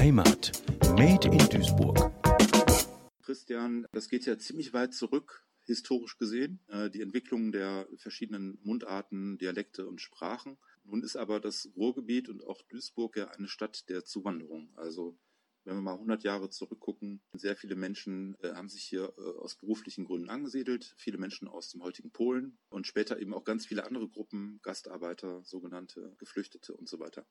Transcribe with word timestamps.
Heimat. 0.00 0.52
Made 0.96 1.28
in 1.28 1.46
Duisburg. 1.50 2.10
Christian, 3.20 3.86
das 3.92 4.08
geht 4.08 4.24
ja 4.24 4.38
ziemlich 4.38 4.72
weit 4.72 4.94
zurück, 4.94 5.44
historisch 5.66 6.16
gesehen, 6.16 6.58
äh, 6.68 6.88
die 6.88 7.02
Entwicklung 7.02 7.52
der 7.52 7.86
verschiedenen 7.98 8.58
Mundarten, 8.62 9.36
Dialekte 9.36 9.86
und 9.86 10.00
Sprachen. 10.00 10.56
Nun 10.84 11.02
ist 11.02 11.16
aber 11.16 11.38
das 11.38 11.68
Ruhrgebiet 11.76 12.30
und 12.30 12.42
auch 12.46 12.62
Duisburg 12.62 13.18
ja 13.18 13.28
eine 13.28 13.46
Stadt 13.46 13.90
der 13.90 14.02
Zuwanderung. 14.06 14.72
Also 14.74 15.18
wenn 15.64 15.74
wir 15.74 15.82
mal 15.82 15.92
100 15.92 16.24
Jahre 16.24 16.48
zurückgucken, 16.48 17.20
sehr 17.34 17.54
viele 17.54 17.76
Menschen 17.76 18.38
äh, 18.40 18.54
haben 18.54 18.70
sich 18.70 18.84
hier 18.84 19.12
äh, 19.18 19.38
aus 19.38 19.56
beruflichen 19.56 20.06
Gründen 20.06 20.30
angesiedelt, 20.30 20.94
viele 20.96 21.18
Menschen 21.18 21.46
aus 21.46 21.68
dem 21.68 21.82
heutigen 21.82 22.10
Polen 22.10 22.58
und 22.70 22.86
später 22.86 23.20
eben 23.20 23.34
auch 23.34 23.44
ganz 23.44 23.66
viele 23.66 23.84
andere 23.84 24.08
Gruppen, 24.08 24.60
Gastarbeiter, 24.62 25.42
sogenannte 25.44 26.14
Geflüchtete 26.16 26.72
und 26.72 26.88
so 26.88 26.98
weiter. 27.00 27.26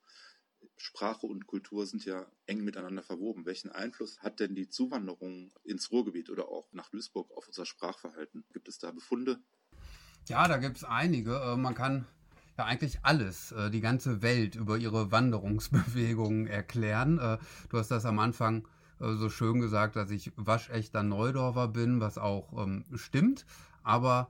Sprache 0.82 1.28
und 1.28 1.46
Kultur 1.46 1.86
sind 1.86 2.06
ja 2.06 2.26
eng 2.46 2.64
miteinander 2.64 3.04
verwoben. 3.04 3.46
Welchen 3.46 3.70
Einfluss 3.70 4.20
hat 4.20 4.40
denn 4.40 4.56
die 4.56 4.70
Zuwanderung 4.70 5.52
ins 5.64 5.92
Ruhrgebiet 5.92 6.30
oder 6.30 6.48
auch 6.48 6.72
nach 6.72 6.90
Duisburg 6.90 7.32
auf 7.36 7.48
unser 7.48 7.66
Sprachverhalten? 7.66 8.46
Gibt 8.54 8.70
es 8.70 8.80
da 8.80 8.92
Befunde? 8.92 9.40
Ja, 10.28 10.48
da 10.48 10.58
gibt 10.58 10.78
es 10.78 10.84
einige. 10.84 11.36
Äh, 11.36 11.58
man 11.58 11.76
kann 11.76 12.06
ja 12.58 12.66
eigentlich 12.66 13.00
alles, 13.04 13.52
äh, 13.52 13.70
die 13.70 13.82
ganze 13.82 14.22
Welt 14.22 14.56
über 14.56 14.78
ihre 14.78 15.12
Wanderungsbewegungen 15.12 16.48
erklären. 16.48 17.20
Äh, 17.20 17.38
du 17.70 17.78
hast 17.78 17.92
das 17.92 18.06
am 18.06 18.20
Anfang 18.20 18.68
so 19.02 19.30
schön 19.30 19.62
gesagt, 19.62 19.96
dass 19.96 20.12
ich 20.12 20.34
waschechter 20.36 21.04
Neudorfer 21.04 21.70
bin, 21.70 22.02
was 22.02 22.18
auch 22.18 22.52
ähm, 22.62 22.84
stimmt. 22.96 23.46
Aber 23.82 24.30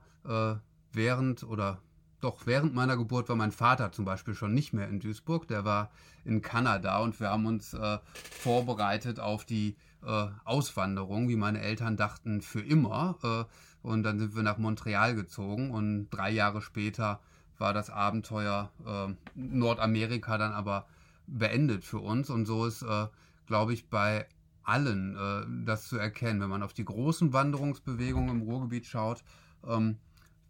während 0.92 1.42
oder 1.42 1.82
doch 2.20 2.46
während 2.46 2.74
meiner 2.74 2.96
Geburt 2.96 3.28
war 3.28 3.36
mein 3.36 3.52
Vater 3.52 3.92
zum 3.92 4.04
Beispiel 4.04 4.34
schon 4.34 4.54
nicht 4.54 4.72
mehr 4.72 4.88
in 4.88 5.00
Duisburg, 5.00 5.48
der 5.48 5.64
war 5.64 5.90
in 6.24 6.42
Kanada 6.42 6.98
und 6.98 7.18
wir 7.20 7.30
haben 7.30 7.46
uns 7.46 7.74
äh, 7.74 7.98
vorbereitet 8.12 9.20
auf 9.20 9.44
die 9.44 9.76
äh, 10.04 10.26
Auswanderung, 10.44 11.28
wie 11.28 11.36
meine 11.36 11.60
Eltern 11.60 11.96
dachten, 11.96 12.42
für 12.42 12.60
immer. 12.60 13.16
Äh, 13.22 13.44
und 13.82 14.02
dann 14.02 14.18
sind 14.18 14.36
wir 14.36 14.42
nach 14.42 14.58
Montreal 14.58 15.14
gezogen 15.14 15.70
und 15.70 16.10
drei 16.10 16.30
Jahre 16.30 16.60
später 16.60 17.20
war 17.58 17.72
das 17.72 17.90
Abenteuer 17.90 18.70
äh, 18.86 19.14
Nordamerika 19.34 20.38
dann 20.38 20.52
aber 20.52 20.86
beendet 21.26 21.84
für 21.84 21.98
uns. 21.98 22.30
Und 22.30 22.46
so 22.46 22.66
ist, 22.66 22.82
äh, 22.82 23.06
glaube 23.46 23.72
ich, 23.72 23.88
bei 23.88 24.26
allen 24.62 25.16
äh, 25.16 25.66
das 25.66 25.86
zu 25.88 25.96
erkennen. 25.98 26.40
Wenn 26.40 26.48
man 26.48 26.62
auf 26.62 26.72
die 26.72 26.84
großen 26.84 27.32
Wanderungsbewegungen 27.32 28.30
im 28.30 28.42
Ruhrgebiet 28.42 28.86
schaut, 28.86 29.22
ähm, 29.66 29.98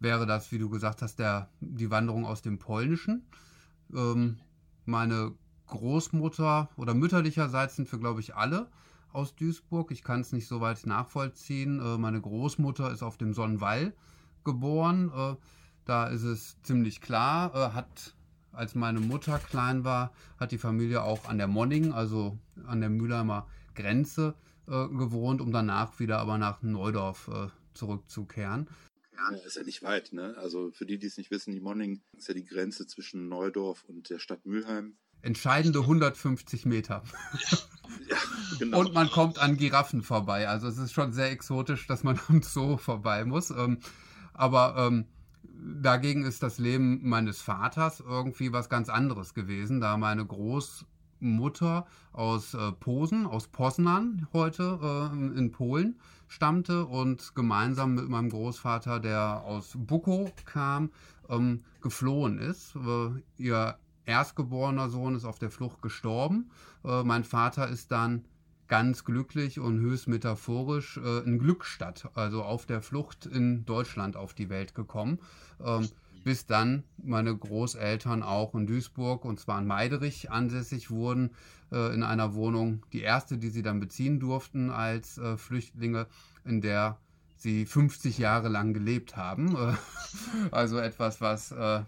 wäre 0.01 0.25
das, 0.25 0.51
wie 0.51 0.57
du 0.57 0.69
gesagt 0.69 1.01
hast, 1.01 1.19
der, 1.19 1.49
die 1.61 1.91
Wanderung 1.91 2.25
aus 2.25 2.41
dem 2.41 2.59
Polnischen. 2.59 3.23
Ähm, 3.93 4.37
meine 4.85 5.33
Großmutter 5.67 6.69
oder 6.75 6.93
mütterlicherseits 6.93 7.77
sind 7.77 7.89
wir, 7.91 7.99
glaube 7.99 8.19
ich, 8.19 8.35
alle 8.35 8.67
aus 9.13 9.35
Duisburg. 9.35 9.91
Ich 9.91 10.03
kann 10.03 10.21
es 10.21 10.33
nicht 10.33 10.47
so 10.47 10.59
weit 10.59 10.85
nachvollziehen. 10.85 11.79
Äh, 11.79 11.97
meine 11.97 12.19
Großmutter 12.19 12.91
ist 12.91 13.03
auf 13.03 13.17
dem 13.17 13.33
Sonnenwall 13.33 13.93
geboren. 14.43 15.11
Äh, 15.15 15.35
da 15.85 16.07
ist 16.07 16.23
es 16.23 16.61
ziemlich 16.63 16.99
klar, 16.99 17.53
äh, 17.55 17.73
hat 17.73 18.15
als 18.51 18.75
meine 18.75 18.99
Mutter 18.99 19.39
klein 19.39 19.85
war, 19.85 20.11
hat 20.37 20.51
die 20.51 20.57
Familie 20.57 21.03
auch 21.03 21.29
an 21.29 21.37
der 21.37 21.47
Monning, 21.47 21.93
also 21.93 22.37
an 22.65 22.81
der 22.81 22.89
Mülheimer 22.89 23.47
Grenze 23.75 24.35
äh, 24.67 24.87
gewohnt, 24.87 25.41
um 25.41 25.51
danach 25.51 25.99
wieder 25.99 26.19
aber 26.19 26.37
nach 26.37 26.61
Neudorf 26.61 27.29
äh, 27.29 27.47
zurückzukehren. 27.73 28.67
Ja, 29.29 29.37
ist 29.37 29.55
ja 29.55 29.63
nicht 29.63 29.83
weit, 29.83 30.13
ne? 30.13 30.35
Also 30.37 30.71
für 30.71 30.85
die, 30.85 30.97
die 30.97 31.07
es 31.07 31.17
nicht 31.17 31.31
wissen, 31.31 31.51
die 31.51 31.59
Monning 31.59 32.01
ist 32.17 32.27
ja 32.27 32.33
die 32.33 32.45
Grenze 32.45 32.87
zwischen 32.87 33.27
Neudorf 33.27 33.83
und 33.87 34.09
der 34.09 34.19
Stadt 34.19 34.45
Mülheim. 34.45 34.97
Entscheidende 35.21 35.79
150 35.79 36.65
Meter. 36.65 37.03
ja, 38.09 38.17
genau. 38.57 38.79
Und 38.79 38.93
man 38.93 39.09
kommt 39.09 39.37
an 39.37 39.57
Giraffen 39.57 40.01
vorbei. 40.01 40.47
Also 40.47 40.67
es 40.67 40.77
ist 40.77 40.93
schon 40.93 41.13
sehr 41.13 41.29
exotisch, 41.31 41.85
dass 41.87 42.03
man 42.03 42.19
am 42.27 42.41
Zoo 42.41 42.77
vorbei 42.77 43.23
muss. 43.25 43.51
Ähm, 43.51 43.79
aber 44.33 44.75
ähm, 44.77 45.05
dagegen 45.43 46.25
ist 46.25 46.41
das 46.41 46.57
Leben 46.57 47.07
meines 47.07 47.41
Vaters 47.41 47.99
irgendwie 47.99 48.51
was 48.51 48.69
ganz 48.69 48.89
anderes 48.89 49.33
gewesen, 49.33 49.79
da 49.79 49.97
meine 49.97 50.25
Großmutter 51.21 51.85
aus 52.13 52.53
äh, 52.53 52.71
Posen, 52.73 53.25
aus 53.25 53.47
Poznan 53.47 54.27
heute 54.33 54.79
äh, 54.81 55.37
in 55.37 55.51
Polen 55.51 55.99
stammte 56.27 56.85
und 56.85 57.35
gemeinsam 57.35 57.95
mit 57.95 58.09
meinem 58.09 58.29
Großvater, 58.29 58.99
der 58.99 59.43
aus 59.45 59.73
Bukow 59.75 60.31
kam, 60.45 60.91
ähm, 61.29 61.63
geflohen 61.81 62.39
ist. 62.39 62.75
Äh, 62.75 63.21
ihr 63.37 63.77
erstgeborener 64.05 64.89
Sohn 64.89 65.15
ist 65.15 65.25
auf 65.25 65.39
der 65.39 65.51
Flucht 65.51 65.81
gestorben. 65.81 66.49
Äh, 66.83 67.03
mein 67.03 67.23
Vater 67.23 67.67
ist 67.67 67.91
dann 67.91 68.25
ganz 68.67 69.03
glücklich 69.03 69.59
und 69.59 69.79
höchst 69.79 70.07
metaphorisch 70.07 70.97
äh, 70.97 71.19
in 71.19 71.37
Glückstadt, 71.37 72.09
also 72.15 72.43
auf 72.43 72.65
der 72.65 72.81
Flucht 72.81 73.25
in 73.25 73.65
Deutschland 73.65 74.15
auf 74.15 74.33
die 74.33 74.49
Welt 74.49 74.73
gekommen. 74.73 75.19
Ähm, 75.63 75.89
bis 76.23 76.45
dann 76.45 76.83
meine 76.97 77.35
Großeltern 77.35 78.23
auch 78.23 78.53
in 78.55 78.67
Duisburg 78.67 79.25
und 79.25 79.39
zwar 79.39 79.59
in 79.59 79.67
Meiderich 79.67 80.31
ansässig 80.31 80.91
wurden, 80.91 81.31
äh, 81.71 81.93
in 81.93 82.03
einer 82.03 82.33
Wohnung, 82.33 82.85
die 82.93 83.01
erste, 83.01 83.37
die 83.37 83.49
sie 83.49 83.61
dann 83.61 83.79
beziehen 83.79 84.19
durften 84.19 84.69
als 84.69 85.17
äh, 85.17 85.37
Flüchtlinge, 85.37 86.07
in 86.45 86.61
der 86.61 86.97
sie 87.35 87.65
50 87.65 88.17
Jahre 88.17 88.49
lang 88.49 88.73
gelebt 88.73 89.17
haben. 89.17 89.55
Äh, 89.55 89.73
also 90.51 90.77
etwas, 90.77 91.21
was 91.21 91.51
äh, 91.51 91.81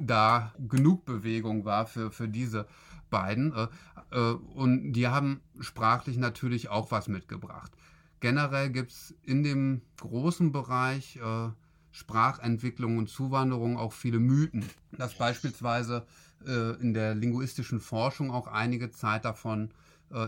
da 0.00 0.52
genug 0.68 1.04
Bewegung 1.04 1.64
war 1.64 1.86
für, 1.86 2.10
für 2.10 2.28
diese 2.28 2.66
beiden. 3.10 3.54
Äh, 3.54 3.66
äh, 4.10 4.32
und 4.54 4.92
die 4.92 5.08
haben 5.08 5.40
sprachlich 5.60 6.16
natürlich 6.16 6.68
auch 6.68 6.90
was 6.90 7.08
mitgebracht. 7.08 7.72
Generell 8.20 8.70
gibt 8.70 8.92
es 8.92 9.14
in 9.22 9.42
dem 9.42 9.82
großen 10.00 10.50
Bereich 10.50 11.20
Sprachentwicklung 11.94 12.98
und 12.98 13.08
Zuwanderung 13.08 13.78
auch 13.78 13.92
viele 13.92 14.18
Mythen. 14.18 14.64
Dass 14.92 15.14
beispielsweise 15.14 16.06
in 16.80 16.92
der 16.92 17.14
linguistischen 17.14 17.80
Forschung 17.80 18.30
auch 18.30 18.48
einige 18.48 18.90
Zeit 18.90 19.24
davon 19.24 19.70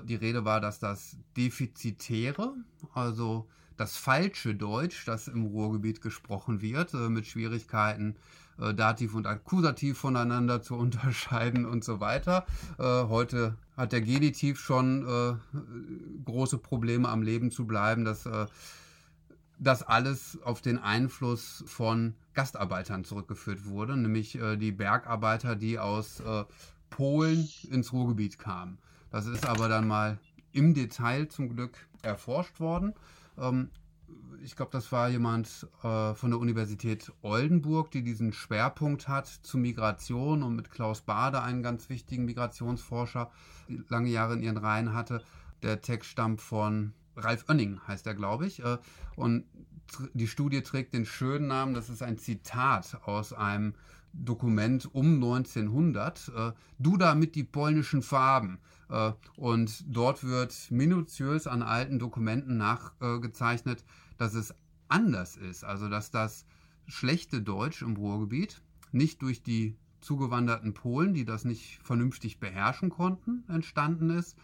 die 0.05 0.15
Rede 0.15 0.47
war, 0.47 0.63
dass 0.63 0.79
das 0.79 1.19
Defizitäre, 1.37 2.55
also 2.95 3.47
das 3.77 3.99
falsche 3.99 4.55
Deutsch, 4.55 5.05
das 5.05 5.29
im 5.29 5.45
Ruhrgebiet 5.45 6.01
gesprochen 6.01 6.63
wird, 6.63 6.95
mit 6.95 7.27
Schwierigkeiten 7.27 8.17
äh, 8.59 8.75
Dativ 8.75 9.15
und 9.15 9.27
Akkusativ 9.27 9.99
voneinander 9.99 10.63
zu 10.63 10.75
unterscheiden 10.77 11.67
und 11.67 11.85
so 11.85 12.01
weiter. 12.01 12.47
Äh, 12.79 12.83
heute 12.83 13.57
hat 13.77 13.93
der 13.93 14.01
Genitiv 14.01 14.59
schon 14.59 15.07
äh, 15.07 15.35
große 16.25 16.59
Probleme 16.59 17.09
am 17.09 17.23
Leben 17.23 17.51
zu 17.51 17.67
bleiben, 17.67 18.05
dass 18.05 18.27
äh, 18.27 18.47
das 19.59 19.83
alles 19.83 20.39
auf 20.43 20.61
den 20.61 20.79
Einfluss 20.79 21.65
von 21.67 22.15
Gastarbeitern 22.35 23.05
zurückgeführt 23.05 23.67
wurde, 23.67 23.97
nämlich 23.97 24.39
äh, 24.39 24.57
die 24.57 24.73
Bergarbeiter, 24.73 25.57
die 25.57 25.79
aus 25.79 26.21
äh, 26.21 26.45
Polen 26.91 27.49
ins 27.71 27.93
Ruhrgebiet 27.93 28.39
kamen. 28.39 28.79
Das 29.11 29.27
ist 29.27 29.47
aber 29.47 29.69
dann 29.69 29.89
mal 29.89 30.19
im 30.53 30.75
Detail 30.75 31.29
zum 31.29 31.55
Glück 31.55 31.77
erforscht 32.03 32.61
worden. 32.61 32.95
Ähm, 33.39 33.71
ich 34.43 34.55
glaube, 34.55 34.71
das 34.73 34.93
war 34.93 35.09
jemand 35.09 35.67
äh, 35.83 36.15
von 36.15 36.31
der 36.31 36.39
Universität 36.39 37.13
Oldenburg, 37.23 37.91
die 37.91 38.03
diesen 38.03 38.33
Schwerpunkt 38.33 39.09
hat 39.09 39.27
zu 39.27 39.59
Migration 39.59 40.43
und 40.43 40.55
mit 40.55 40.71
Klaus 40.71 41.01
Bade, 41.01 41.43
einen 41.43 41.63
ganz 41.63 41.89
wichtigen 41.89 42.27
Migrationsforscher, 42.27 43.31
lange 43.89 44.11
Jahre 44.11 44.35
in 44.35 44.43
ihren 44.43 44.59
Reihen 44.59 44.93
hatte. 44.93 45.23
Der 45.63 45.81
Text 45.81 46.11
stammt 46.11 46.41
von 46.41 46.93
Ralf 47.17 47.49
Oenning, 47.49 47.81
heißt 47.87 48.07
er, 48.07 48.15
glaube 48.15 48.47
ich. 48.47 48.63
Äh, 48.63 48.79
und 49.17 49.45
die 50.15 50.29
Studie 50.29 50.63
trägt 50.63 50.95
den 50.95 51.07
schönen 51.07 51.47
Namen, 51.47 51.75
das 51.75 51.89
ist 51.89 52.03
ein 52.03 52.19
Zitat 52.19 53.01
aus 53.05 53.33
einem 53.33 53.75
Dokument 54.13 54.95
um 54.95 55.15
1900, 55.15 56.33
äh, 56.35 56.53
Du 56.79 56.97
da 56.97 57.15
mit 57.15 57.35
die 57.35 57.45
polnischen 57.45 58.03
Farben. 58.03 58.59
Äh, 58.89 59.13
und 59.37 59.85
dort 59.87 60.25
wird 60.25 60.71
minutiös 60.71 61.47
an 61.47 61.63
alten 61.63 61.99
Dokumenten 61.99 62.57
nachgezeichnet, 62.57 63.85
dass 64.19 64.35
es 64.35 64.55
anders 64.89 65.37
ist. 65.37 65.65
Also 65.65 65.89
dass 65.89 66.11
das 66.11 66.47
schlechte 66.87 67.43
Deutsch 67.43 67.83
im 67.83 67.97
Ruhrgebiet 67.97 68.63
nicht 68.93 69.23
durch 69.23 69.43
die 69.43 69.77
zugewanderten 70.01 70.73
Polen, 70.73 71.15
die 71.15 71.25
das 71.25 71.45
nicht 71.45 71.81
vernünftig 71.83 72.39
beherrschen 72.39 72.91
konnten, 72.91 73.45
entstanden 73.49 74.11
ist. 74.11 74.37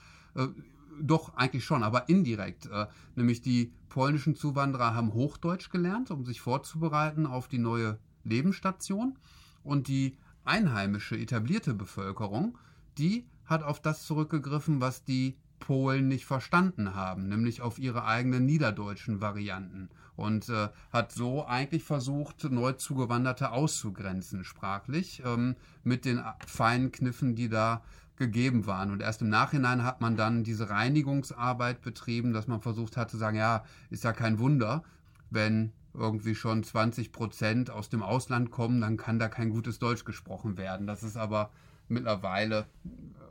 Doch 1.01 1.35
eigentlich 1.35 1.65
schon, 1.65 1.83
aber 1.83 2.09
indirekt. 2.09 2.67
Äh, 2.67 2.87
nämlich 3.15 3.41
die 3.41 3.73
polnischen 3.89 4.37
Zuwanderer 4.37 4.95
haben 4.95 5.15
Hochdeutsch 5.15 5.71
gelernt, 5.71 6.11
um 6.11 6.25
sich 6.25 6.41
vorzubereiten 6.41 7.27
auf 7.27 7.49
die 7.49 7.59
neue 7.59 7.99
Lebensstation. 8.25 9.19
Und 9.65 9.89
die 9.89 10.17
einheimische, 10.45 11.17
etablierte 11.17 11.75
Bevölkerung, 11.75 12.59
die 12.99 13.27
hat 13.45 13.63
auf 13.63 13.81
das 13.81 14.05
zurückgegriffen, 14.05 14.81
was 14.81 15.05
die 15.05 15.37
Polen 15.59 16.09
nicht 16.09 16.27
verstanden 16.27 16.95
haben, 16.97 17.29
nämlich 17.29 17.61
auf 17.61 17.79
ihre 17.79 18.05
eigenen 18.05 18.45
niederdeutschen 18.45 19.21
Varianten 19.21 19.91
und 20.17 20.49
äh, 20.49 20.69
hat 20.93 21.13
so 21.13 21.47
eigentlich 21.47 21.85
versucht, 21.85 22.45
neu 22.51 22.73
zugewanderte 22.73 23.53
auszugrenzen 23.53 24.45
sprachlich, 24.45 25.23
ähm, 25.25 25.57
mit 25.85 26.05
den 26.05 26.23
feinen 26.47 26.91
Kniffen, 26.91 27.37
die 27.37 27.49
da 27.49 27.83
gegeben 28.17 28.67
waren. 28.67 28.91
Und 28.91 29.01
erst 29.01 29.23
im 29.23 29.29
Nachhinein 29.29 29.85
hat 29.85 30.01
man 30.01 30.17
dann 30.17 30.45
diese 30.45 30.71
Reinigungsarbeit 30.71 31.83
betrieben, 31.83 32.33
dass 32.33 32.47
man 32.47 32.61
versucht 32.61 32.97
hat 32.97 33.11
zu 33.11 33.17
sagen, 33.17 33.37
ja, 33.37 33.65
ist 33.91 34.05
ja 34.05 34.13
kein 34.13 34.39
Wunder, 34.39 34.85
wenn 35.31 35.73
irgendwie 35.95 36.35
schon 36.35 36.63
20 36.63 37.13
Prozent 37.13 37.71
aus 37.71 37.89
dem 37.89 38.03
Ausland 38.03 38.51
kommen, 38.51 38.81
dann 38.81 38.97
kann 38.97 39.19
da 39.19 39.29
kein 39.29 39.51
gutes 39.51 39.79
Deutsch 39.79 40.05
gesprochen 40.05 40.57
werden. 40.57 40.87
Das 40.87 41.03
ist 41.03 41.17
aber 41.17 41.51
mittlerweile 41.89 42.67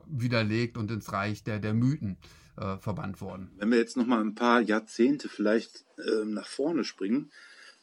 widerlegt 0.06 0.78
und 0.78 0.92
ins 0.92 1.12
Reich 1.12 1.44
der, 1.44 1.60
der 1.60 1.74
Mythen 1.74 2.18
äh, 2.58 2.78
verbannt 2.78 3.22
worden. 3.22 3.52
Wenn 3.58 3.72
wir 3.72 3.78
jetzt 3.78 3.98
noch 3.98 4.06
mal 4.06 4.22
ein 4.22 4.36
paar 4.36 4.62
Jahrzehnte 4.62 5.30
vielleicht 5.30 5.86
äh, 5.98 6.26
nach 6.26 6.48
vorne 6.48 6.84
springen, 6.84 7.32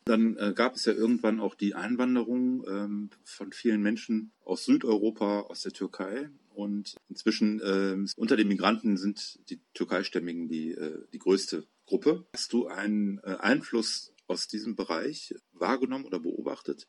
dann 0.04 0.36
äh, 0.36 0.52
gab 0.54 0.74
es 0.74 0.84
ja 0.84 0.92
irgendwann 0.92 1.40
auch 1.40 1.54
die 1.54 1.74
Einwanderung 1.74 2.64
ähm, 2.66 3.10
von 3.24 3.52
vielen 3.52 3.82
Menschen 3.82 4.32
aus 4.44 4.64
Südeuropa, 4.64 5.40
aus 5.40 5.62
der 5.62 5.72
Türkei. 5.72 6.30
Und 6.58 6.96
inzwischen 7.08 7.60
äh, 7.60 7.96
unter 8.16 8.36
den 8.36 8.48
Migranten 8.48 8.96
sind 8.96 9.38
die 9.48 9.60
Türkeistämmigen 9.74 10.48
die, 10.48 10.72
äh, 10.72 11.06
die 11.12 11.20
größte 11.20 11.68
Gruppe. 11.86 12.26
Hast 12.32 12.52
du 12.52 12.66
einen 12.66 13.18
äh, 13.18 13.36
Einfluss 13.38 14.12
aus 14.26 14.48
diesem 14.48 14.74
Bereich 14.74 15.36
wahrgenommen 15.52 16.04
oder 16.04 16.18
beobachtet, 16.18 16.88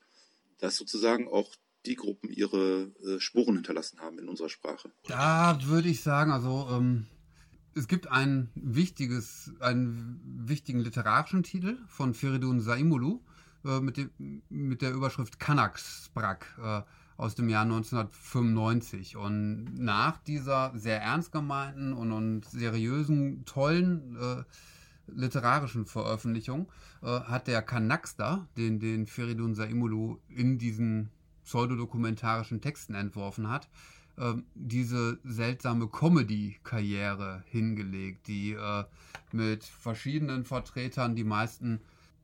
dass 0.57 0.75
sozusagen 0.75 1.27
auch 1.27 1.55
die 1.85 1.93
Gruppen 1.93 2.31
ihre 2.31 2.91
äh, 3.05 3.19
Spuren 3.19 3.57
hinterlassen 3.57 3.99
haben 3.99 4.17
in 4.17 4.27
unserer 4.27 4.49
Sprache? 4.49 4.91
Da 5.05 5.59
würde 5.63 5.89
ich 5.89 6.01
sagen, 6.01 6.31
also 6.31 6.67
ähm, 6.71 7.05
es 7.75 7.87
gibt 7.87 8.07
ein 8.07 8.49
wichtiges, 8.55 9.53
einen 9.59 10.19
wichtigen 10.47 10.79
literarischen 10.79 11.43
Titel 11.43 11.77
von 11.87 12.15
Feridun 12.15 12.59
Saimulu 12.59 13.21
äh, 13.63 13.79
mit, 13.81 13.97
dem, 13.97 14.41
mit 14.49 14.81
der 14.81 14.93
Überschrift 14.93 15.39
Kanaksbrak 15.39 16.57
äh, 16.59 16.81
aus 17.19 17.35
dem 17.35 17.49
Jahr 17.49 17.63
1995. 17.63 19.17
Und 19.17 19.77
nach 19.77 20.17
dieser 20.19 20.71
sehr 20.75 21.01
ernst 21.01 21.33
gemeinten 21.33 21.91
und, 21.91 22.13
und 22.13 22.45
seriösen, 22.45 23.43
tollen 23.45 24.15
äh, 24.15 24.43
literarischen 25.07 25.85
Veröffentlichung 25.85 26.71
äh, 27.03 27.07
hat 27.07 27.47
der 27.47 27.61
Kanakster, 27.61 28.47
den, 28.55 28.79
den 28.79 29.05
Feridun 29.05 29.53
Saimulu 29.53 30.17
in 30.29 30.57
diesen 30.57 31.09
pseudodokumentarischen 31.43 32.61
Texten 32.61 32.93
entworfen 32.93 33.49
hat, 33.49 33.67
ähm, 34.17 34.45
diese 34.55 35.19
seltsame 35.25 35.89
Comedy-Karriere 35.89 37.43
hingelegt, 37.47 38.27
die 38.27 38.53
äh, 38.53 38.85
mit 39.33 39.65
verschiedenen 39.65 40.45
Vertretern, 40.45 41.17
die 41.17 41.25
meisten 41.25 41.81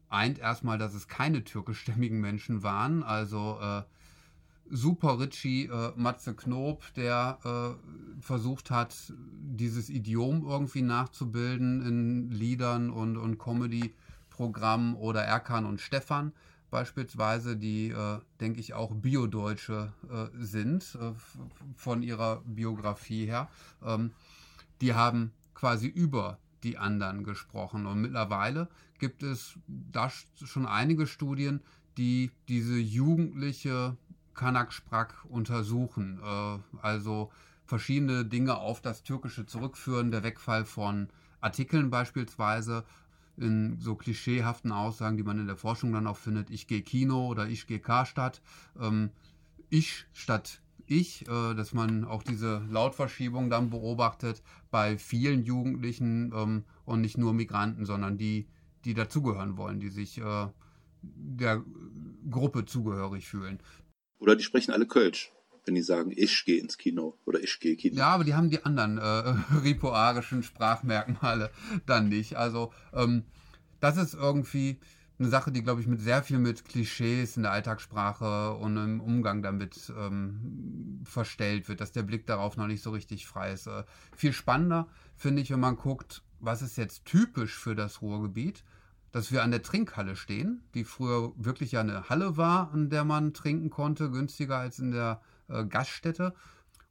eint 0.08 0.40
erstmal, 0.40 0.78
dass 0.78 0.94
es 0.94 1.10
keine 1.10 1.44
türkischstämmigen 1.44 2.22
Menschen 2.22 2.64
waren, 2.64 3.04
also 3.04 3.60
äh, 3.62 3.82
Super 4.70 5.20
Richie 5.20 5.66
äh, 5.66 5.92
Matze 5.96 6.34
Knob, 6.34 6.84
der 6.96 7.40
äh, 7.44 8.22
versucht 8.22 8.72
hat, 8.72 8.96
dieses 9.18 9.90
Idiom 9.90 10.44
irgendwie 10.46 10.82
nachzubilden 10.82 11.82
in 11.86 12.32
Liedern 12.32 12.90
und, 12.90 13.18
und 13.18 13.38
Comedy-Programmen 13.38 14.96
oder 14.96 15.24
Erkan 15.24 15.66
und 15.66 15.82
Stefan, 15.82 16.34
beispielsweise, 16.72 17.56
die, 17.56 17.90
äh, 17.90 18.20
denke 18.42 18.60
ich, 18.60 18.74
auch 18.74 18.94
Biodeutsche 18.94 19.94
äh, 20.10 20.28
sind, 20.44 20.98
äh, 21.00 21.14
von 21.76 22.02
ihrer 22.04 22.42
Biografie 22.46 23.26
her, 23.26 23.50
ähm, 23.84 24.12
die 24.82 24.94
haben 24.94 25.32
quasi 25.54 25.88
über 25.88 26.38
die 26.64 26.78
anderen 26.78 27.24
gesprochen. 27.24 27.86
Und 27.86 28.02
mittlerweile 28.02 28.68
gibt 29.00 29.24
es 29.24 29.58
da 29.68 30.10
schon 30.10 30.66
einige 30.66 31.08
Studien, 31.08 31.62
die 31.98 32.32
diese 32.48 32.78
jugendliche 32.78 33.96
Kanak-Sprach 34.36 35.26
untersuchen. 35.26 36.20
Äh, 36.24 36.58
also 36.82 37.32
verschiedene 37.66 38.26
Dinge 38.26 38.58
auf 38.58 38.82
das 38.82 39.04
Türkische 39.04 39.46
zurückführen, 39.46 40.12
der 40.12 40.24
Wegfall 40.24 40.66
von 40.66 41.10
Artikeln 41.42 41.90
beispielsweise, 41.90 42.84
in 43.38 43.78
so 43.80 43.96
klischeehaften 43.96 44.72
Aussagen, 44.72 45.18
die 45.18 45.24
man 45.24 45.40
in 45.40 45.48
der 45.48 45.58
Forschung 45.58 45.92
dann 45.92 46.08
auch 46.08 46.18
findet, 46.18 46.50
ich 46.50 46.68
gehe 46.68 46.82
Kino 46.82 47.28
oder 47.28 47.48
ich 47.48 47.68
gehe 47.68 47.80
Karstadt, 47.80 48.42
ähm, 48.80 49.10
ich 49.70 50.06
statt 50.14 50.62
ich, 50.88 51.28
äh, 51.28 51.54
dass 51.56 51.74
man 51.74 52.06
auch 52.06 52.24
diese 52.24 52.64
Lautverschiebung 52.70 53.50
dann 53.50 53.70
beobachtet 53.70 54.42
bei 54.72 54.98
vielen 54.98 55.44
Jugendlichen 55.44 56.32
ähm, 56.36 56.64
und 56.86 57.02
nicht 57.02 57.18
nur 57.18 57.34
Migranten, 57.34 57.86
sondern 57.86 58.18
die, 58.18 58.48
die 58.86 58.94
dazugehören 58.94 59.58
wollen, 59.58 59.80
die 59.80 59.90
sich 59.90 60.20
äh, 60.20 60.48
der 61.02 61.64
Gruppe 62.30 62.66
zugehörig 62.66 63.28
fühlen. 63.28 63.60
Oder 64.20 64.36
die 64.36 64.44
sprechen 64.44 64.72
alle 64.72 64.86
Kölsch 64.86 65.32
wenn 65.66 65.76
die 65.76 65.82
sagen, 65.82 66.12
ich 66.16 66.46
gehe 66.46 66.60
ins 66.60 66.78
Kino 66.78 67.18
oder 67.26 67.40
ich 67.42 67.60
gehe 67.60 67.76
Kino. 67.76 67.98
Ja, 67.98 68.10
aber 68.10 68.24
die 68.24 68.36
haben 68.36 68.50
die 68.50 68.64
anderen 68.64 68.98
äh, 68.98 69.56
ripoarischen 69.64 70.44
Sprachmerkmale 70.44 71.52
dann 71.86 72.10
nicht. 72.10 72.36
Also 72.36 72.72
ähm, 72.94 73.24
das 73.80 73.98
ist 73.98 74.14
irgendwie 74.14 74.80
eine 75.18 75.30
Sache, 75.30 75.52
die, 75.52 75.64
glaube 75.64 75.82
ich, 75.82 75.88
mit 75.88 76.02
sehr 76.02 76.24
viel 76.24 76.40
mit 76.40 76.66
Klischees 76.66 77.38
in 77.38 77.44
der 77.44 77.54
Alltagssprache 77.54 78.54
und 78.56 78.76
im 78.76 79.00
Umgang 79.00 79.42
damit 79.42 79.92
ähm, 79.98 81.02
verstellt 81.06 81.70
wird, 81.70 81.80
dass 81.80 81.94
der 81.94 82.04
Blick 82.04 82.28
darauf 82.28 82.58
noch 82.58 82.68
nicht 82.68 82.84
so 82.84 82.92
richtig 82.92 83.26
frei 83.26 83.54
ist. 83.54 83.68
Äh, 83.68 83.84
viel 84.16 84.34
spannender 84.34 84.88
finde 85.16 85.42
ich, 85.42 85.52
wenn 85.52 85.60
man 85.60 85.78
guckt, 85.78 86.22
was 86.40 86.62
ist 86.62 86.78
jetzt 86.78 87.06
typisch 87.06 87.56
für 87.56 87.76
das 87.76 88.02
Ruhrgebiet, 88.02 88.64
dass 89.16 89.32
wir 89.32 89.44
an 89.44 89.52
der 89.52 89.62
Trinkhalle 89.62 90.18
stehen, 90.18 90.62
die 90.74 90.84
früher 90.84 91.32
wirklich 91.38 91.72
ja 91.72 91.80
eine 91.80 92.10
Halle 92.10 92.36
war, 92.36 92.74
an 92.74 92.90
der 92.90 93.06
man 93.06 93.34
trinken 93.34 93.70
konnte, 93.70 94.12
günstiger 94.12 94.58
als 94.58 94.78
in 94.78 94.92
der 94.92 95.22
äh, 95.48 95.64
Gaststätte 95.64 96.34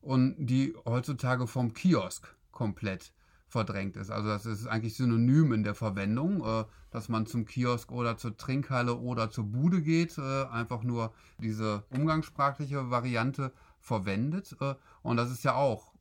und 0.00 0.34
die 0.38 0.74
heutzutage 0.86 1.46
vom 1.46 1.74
Kiosk 1.74 2.34
komplett 2.50 3.12
verdrängt 3.46 3.98
ist. 3.98 4.10
Also 4.10 4.30
das 4.30 4.46
ist 4.46 4.66
eigentlich 4.66 4.94
synonym 4.94 5.52
in 5.52 5.64
der 5.64 5.74
Verwendung, 5.74 6.42
äh, 6.42 6.64
dass 6.90 7.10
man 7.10 7.26
zum 7.26 7.44
Kiosk 7.44 7.92
oder 7.92 8.16
zur 8.16 8.38
Trinkhalle 8.38 8.96
oder 8.96 9.28
zur 9.28 9.44
Bude 9.44 9.82
geht, 9.82 10.16
äh, 10.16 10.46
einfach 10.46 10.82
nur 10.82 11.12
diese 11.42 11.84
umgangssprachliche 11.90 12.88
Variante 12.88 13.52
verwendet. 13.80 14.56
Äh, 14.62 14.76
und 15.02 15.18
das 15.18 15.30
ist 15.30 15.44
ja 15.44 15.56
auch 15.56 15.92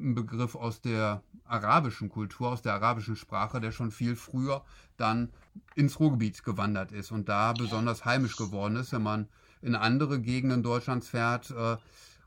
ein 0.00 0.14
Begriff 0.14 0.54
aus 0.54 0.80
der 0.80 1.22
arabischen 1.44 2.08
Kultur, 2.08 2.50
aus 2.50 2.62
der 2.62 2.74
arabischen 2.74 3.16
Sprache, 3.16 3.60
der 3.60 3.72
schon 3.72 3.90
viel 3.90 4.16
früher 4.16 4.64
dann 4.96 5.30
ins 5.74 5.98
Ruhrgebiet 5.98 6.42
gewandert 6.44 6.92
ist 6.92 7.10
und 7.10 7.28
da 7.28 7.52
besonders 7.52 8.04
heimisch 8.04 8.36
geworden 8.36 8.76
ist, 8.76 8.92
wenn 8.92 9.02
man 9.02 9.28
in 9.62 9.74
andere 9.74 10.20
Gegenden 10.20 10.62
Deutschlands 10.62 11.08
fährt 11.08 11.50
äh, 11.50 11.76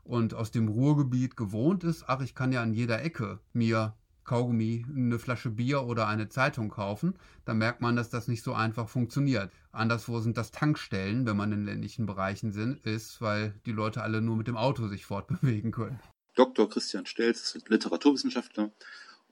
und 0.04 0.34
aus 0.34 0.50
dem 0.50 0.68
Ruhrgebiet 0.68 1.36
gewohnt 1.36 1.84
ist, 1.84 2.04
ach, 2.06 2.20
ich 2.20 2.34
kann 2.34 2.52
ja 2.52 2.62
an 2.62 2.74
jeder 2.74 3.02
Ecke 3.02 3.40
mir 3.52 3.94
Kaugummi, 4.24 4.86
eine 4.88 5.18
Flasche 5.18 5.50
Bier 5.50 5.82
oder 5.82 6.08
eine 6.08 6.28
Zeitung 6.28 6.70
kaufen, 6.70 7.14
dann 7.44 7.58
merkt 7.58 7.82
man, 7.82 7.94
dass 7.94 8.08
das 8.08 8.26
nicht 8.26 8.42
so 8.42 8.54
einfach 8.54 8.88
funktioniert. 8.88 9.52
Anderswo 9.70 10.18
sind 10.20 10.38
das 10.38 10.50
Tankstellen, 10.50 11.26
wenn 11.26 11.36
man 11.36 11.52
in 11.52 11.64
ländlichen 11.64 12.06
Bereichen 12.06 12.50
sind, 12.50 12.80
ist, 12.86 13.20
weil 13.20 13.54
die 13.66 13.72
Leute 13.72 14.02
alle 14.02 14.22
nur 14.22 14.36
mit 14.36 14.48
dem 14.48 14.56
Auto 14.56 14.88
sich 14.88 15.04
fortbewegen 15.04 15.72
können. 15.72 16.00
Dr. 16.34 16.68
Christian 16.68 17.06
Stelz 17.06 17.58
Literaturwissenschaftler 17.68 18.70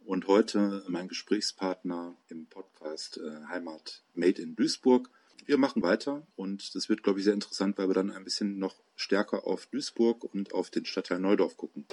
und 0.04 0.26
heute 0.26 0.84
mein 0.88 1.08
Gesprächspartner 1.08 2.16
im 2.28 2.46
Podcast 2.46 3.18
äh, 3.18 3.46
Heimat 3.48 4.02
Made 4.14 4.40
in 4.40 4.56
Duisburg 4.56 5.10
wir 5.46 5.58
machen 5.58 5.82
weiter 5.82 6.22
und 6.36 6.74
das 6.74 6.88
wird, 6.88 7.02
glaube 7.02 7.18
ich, 7.18 7.24
sehr 7.24 7.34
interessant, 7.34 7.78
weil 7.78 7.88
wir 7.88 7.94
dann 7.94 8.10
ein 8.10 8.24
bisschen 8.24 8.58
noch 8.58 8.76
stärker 8.94 9.46
auf 9.46 9.66
Duisburg 9.66 10.24
und 10.24 10.54
auf 10.54 10.70
den 10.70 10.84
Stadtteil 10.84 11.18
Neudorf 11.18 11.56
gucken. 11.56 11.84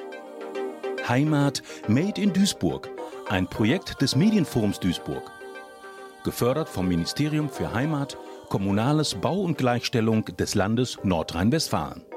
Heimat 1.07 1.63
Made 1.87 2.21
in 2.21 2.31
Duisburg, 2.31 2.89
ein 3.27 3.47
Projekt 3.47 4.01
des 4.01 4.15
Medienforums 4.15 4.79
Duisburg. 4.79 5.31
Gefördert 6.23 6.69
vom 6.69 6.87
Ministerium 6.87 7.49
für 7.49 7.73
Heimat, 7.73 8.17
Kommunales 8.49 9.15
Bau 9.15 9.41
und 9.41 9.57
Gleichstellung 9.57 10.25
des 10.25 10.53
Landes 10.53 10.97
Nordrhein-Westfalen. 11.03 12.08